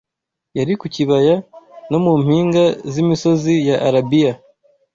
yari 0.57 0.73
ku 0.79 0.85
bibaya 0.93 1.35
no 1.89 1.97
mu 2.05 2.13
mpinga 2.23 2.63
z’imisozi 2.91 3.53
ya 3.67 3.75
Arabiya 3.87 4.33